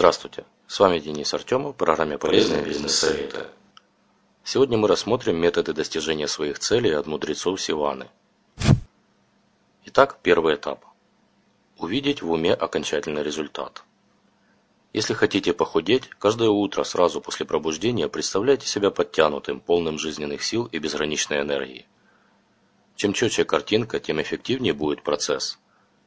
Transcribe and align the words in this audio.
Здравствуйте, 0.00 0.46
с 0.66 0.80
вами 0.80 0.98
Денис 0.98 1.34
Артемов 1.34 1.74
в 1.74 1.76
программе 1.76 2.16
«Полезные 2.16 2.62
бизнес-советы». 2.62 3.48
Сегодня 4.42 4.78
мы 4.78 4.88
рассмотрим 4.88 5.36
методы 5.36 5.74
достижения 5.74 6.26
своих 6.26 6.58
целей 6.58 6.92
от 6.92 7.06
мудрецов 7.06 7.60
Сиваны. 7.60 8.08
Итак, 9.84 10.20
первый 10.22 10.54
этап. 10.54 10.86
Увидеть 11.76 12.22
в 12.22 12.30
уме 12.30 12.54
окончательный 12.54 13.22
результат. 13.22 13.84
Если 14.94 15.12
хотите 15.12 15.52
похудеть, 15.52 16.08
каждое 16.18 16.48
утро 16.48 16.82
сразу 16.84 17.20
после 17.20 17.44
пробуждения 17.44 18.08
представляйте 18.08 18.66
себя 18.66 18.90
подтянутым, 18.90 19.60
полным 19.60 19.98
жизненных 19.98 20.42
сил 20.42 20.64
и 20.72 20.78
безграничной 20.78 21.42
энергии. 21.42 21.86
Чем 22.96 23.12
четче 23.12 23.44
картинка, 23.44 24.00
тем 24.00 24.18
эффективнее 24.22 24.72
будет 24.72 25.02
процесс. 25.02 25.58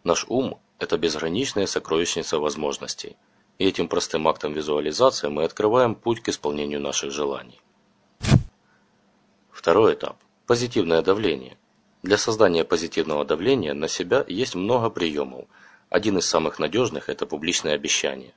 Наш 0.03 0.25
ум– 0.27 0.59
это 0.79 0.97
безграничная 0.97 1.67
сокровищница 1.67 2.39
возможностей– 2.39 3.17
и 3.63 3.65
этим 3.65 3.87
простым 3.87 4.27
актом 4.27 4.51
визуализации 4.51 5.29
мы 5.29 5.45
открываем 5.45 5.95
путь 5.95 6.21
к 6.21 6.27
исполнению 6.27 6.81
наших 6.81 7.11
желаний. 7.11 7.61
Второй 9.51 9.93
этап– 9.93 10.17
позитивное 10.47 11.01
давление. 11.01 11.57
Для 12.01 12.17
создания 12.17 12.65
позитивного 12.65 13.23
давления 13.23 13.73
на 13.73 13.87
себя 13.87 14.25
есть 14.27 14.55
много 14.55 14.89
приемов. 14.89 15.45
Один 15.87 16.17
из 16.17 16.25
самых 16.25 16.59
надежных– 16.59 17.03
это 17.07 17.25
публичное 17.25 17.73
обещание. 17.73 18.33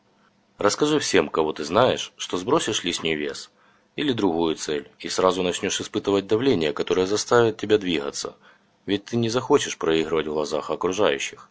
Расскажи 0.59 1.00
всем, 1.00 1.28
кого 1.28 1.53
ты 1.53 1.64
знаешь, 1.64 2.12
что 2.16 2.37
сбросишь 2.37 2.84
лишний 2.84 3.16
вес 3.16 3.50
или 3.97 4.12
другую 4.12 4.54
цель, 4.54 4.88
и 5.00 5.08
сразу 5.08 5.43
начнешь 5.43 5.81
испытывать 5.81 6.28
давление, 6.28 6.72
которое 6.72 7.08
заставит 7.08 7.56
тебя 7.56 7.78
двигаться, 7.78 8.37
ведь 8.87 9.06
ты 9.06 9.16
не 9.16 9.28
захочешь 9.28 9.76
проигрывать 9.76 10.28
в 10.28 10.34
глазах 10.34 10.70
окружающих. 10.70 11.50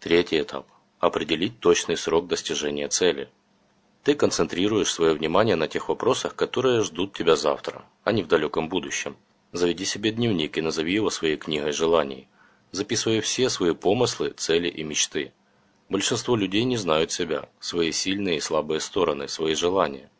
Третий 0.00 0.42
этап 0.42 0.66
определить 0.98 1.60
точный 1.60 1.96
срок 1.96 2.26
достижения 2.26 2.88
цели. 2.88 3.28
Ты 4.02 4.14
концентрируешь 4.14 4.92
свое 4.92 5.14
внимание 5.14 5.56
на 5.56 5.68
тех 5.68 5.88
вопросах, 5.88 6.34
которые 6.34 6.82
ждут 6.82 7.12
тебя 7.12 7.36
завтра, 7.36 7.84
а 8.04 8.12
не 8.12 8.22
в 8.22 8.28
далеком 8.28 8.68
будущем. 8.68 9.16
Заведи 9.52 9.84
себе 9.84 10.10
дневник 10.10 10.56
и 10.58 10.62
назови 10.62 10.94
его 10.94 11.10
своей 11.10 11.36
книгой 11.36 11.72
желаний. 11.72 12.28
Записывай 12.72 13.20
все 13.20 13.48
свои 13.48 13.74
помыслы, 13.74 14.30
цели 14.30 14.68
и 14.68 14.82
мечты. 14.82 15.32
Большинство 15.88 16.36
людей 16.36 16.64
не 16.64 16.76
знают 16.76 17.12
себя, 17.12 17.48
свои 17.60 17.92
сильные 17.92 18.38
и 18.38 18.40
слабые 18.40 18.80
стороны, 18.80 19.28
свои 19.28 19.54
желания. 19.54 20.10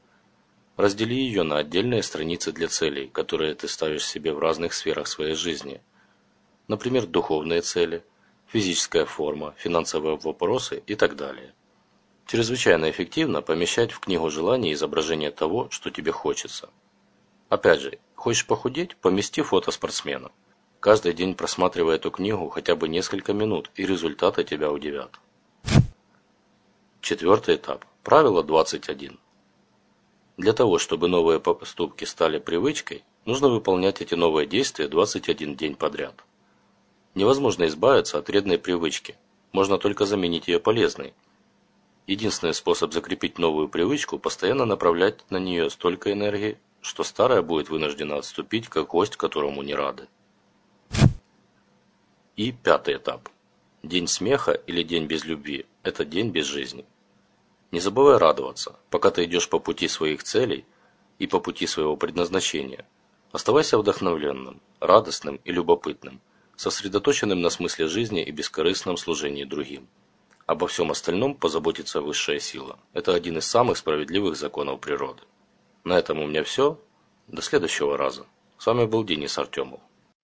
Раздели 0.76 1.14
ее 1.14 1.42
на 1.42 1.58
отдельные 1.58 2.02
страницы 2.02 2.52
для 2.52 2.68
целей, 2.68 3.08
которые 3.08 3.54
ты 3.54 3.66
ставишь 3.66 4.06
себе 4.06 4.32
в 4.32 4.38
разных 4.38 4.74
сферах 4.74 5.08
своей 5.08 5.34
жизни. 5.34 5.80
Например, 6.68 7.06
духовные 7.06 7.62
цели– 7.62 8.02
физическая 8.48 9.04
форма, 9.04 9.54
финансовые 9.56 10.16
вопросы 10.16 10.82
и 10.86 10.94
так 10.94 11.16
далее. 11.16 11.54
Чрезвычайно 12.26 12.90
эффективно 12.90 13.42
помещать 13.42 13.92
в 13.92 14.00
книгу 14.00 14.30
желаний 14.30 14.72
изображение 14.72 15.30
того, 15.30 15.68
что 15.70 15.90
тебе 15.90 16.12
хочется. 16.12 16.70
Опять 17.48 17.80
же, 17.80 17.98
хочешь 18.14 18.46
похудеть, 18.46 18.96
помести 18.96 19.42
фото 19.42 19.70
спортсмена. 19.70 20.32
Каждый 20.80 21.12
день 21.12 21.34
просматривай 21.34 21.96
эту 21.96 22.10
книгу 22.10 22.48
хотя 22.48 22.74
бы 22.74 22.88
несколько 22.88 23.32
минут, 23.32 23.70
и 23.76 23.86
результаты 23.86 24.44
тебя 24.44 24.70
удивят. 24.72 25.20
Четвертый 27.00 27.54
этап. 27.56 27.84
Правило 28.02 28.42
21. 28.42 29.18
Для 30.36 30.52
того, 30.52 30.78
чтобы 30.78 31.08
новые 31.08 31.40
поступки 31.40 32.04
стали 32.04 32.38
привычкой, 32.38 33.04
нужно 33.24 33.48
выполнять 33.48 34.00
эти 34.00 34.14
новые 34.14 34.46
действия 34.46 34.88
21 34.88 35.56
день 35.56 35.76
подряд. 35.76 36.25
Невозможно 37.16 37.66
избавиться 37.66 38.18
от 38.18 38.28
вредной 38.28 38.58
привычки, 38.58 39.16
можно 39.50 39.78
только 39.78 40.04
заменить 40.04 40.48
ее 40.48 40.60
полезной. 40.60 41.14
Единственный 42.06 42.52
способ 42.52 42.92
закрепить 42.92 43.38
новую 43.38 43.70
привычку– 43.70 44.18
постоянно 44.20 44.66
направлять 44.66 45.24
на 45.30 45.38
нее 45.38 45.70
столько 45.70 46.12
энергии, 46.12 46.58
что 46.82 47.04
старая 47.04 47.40
будет 47.40 47.70
вынуждена 47.70 48.18
отступить, 48.18 48.68
как 48.68 48.88
гость, 48.88 49.16
которому 49.16 49.62
не 49.62 49.74
рады. 49.74 50.08
И 52.36 52.52
пятый 52.52 52.96
этап. 52.96 53.30
День 53.82 54.08
смеха 54.08 54.52
или 54.52 54.82
день 54.82 55.06
без 55.06 55.24
любви– 55.24 55.64
это 55.82 56.04
день 56.04 56.28
без 56.28 56.44
жизни. 56.44 56.84
Не 57.70 57.80
забывай 57.80 58.18
радоваться, 58.18 58.76
пока 58.90 59.10
ты 59.10 59.24
идешь 59.24 59.48
по 59.48 59.58
пути 59.58 59.88
своих 59.88 60.22
целей 60.22 60.66
и 61.18 61.26
по 61.26 61.40
пути 61.40 61.66
своего 61.66 61.96
предназначения. 61.96 62.86
Оставайся 63.32 63.78
вдохновленным, 63.78 64.60
радостным 64.80 65.40
и 65.44 65.50
любопытным– 65.50 66.20
сосредоточенным 66.56 67.40
на 67.40 67.50
смысле 67.50 67.86
жизни 67.86 68.22
и 68.22 68.30
бескорыстном 68.30 68.96
служении 68.96 69.44
другим. 69.44 69.88
Обо 70.46 70.68
всем 70.68 70.90
остальном 70.90 71.34
позаботится 71.34 72.00
высшая 72.00 72.40
сила. 72.40 72.78
Это 72.92 73.14
один 73.14 73.38
из 73.38 73.46
самых 73.46 73.78
справедливых 73.78 74.36
законов 74.36 74.80
природы. 74.80 75.22
На 75.84 75.98
этом 75.98 76.20
у 76.20 76.26
меня 76.26 76.44
все. 76.44 76.80
До 77.28 77.42
следующего 77.42 77.96
раза. 77.96 78.26
С 78.58 78.66
вами 78.66 78.86
был 78.86 79.04
Денис 79.04 79.36
Артемов. 79.38 79.80